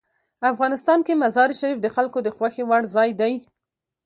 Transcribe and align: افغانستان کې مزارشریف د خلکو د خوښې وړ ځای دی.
افغانستان 0.51 0.99
کې 1.05 1.13
مزارشریف 1.23 1.77
د 1.81 1.87
خلکو 1.95 2.17
د 2.23 2.27
خوښې 2.35 2.63
وړ 2.69 2.83
ځای 2.95 3.09
دی. 3.19 3.33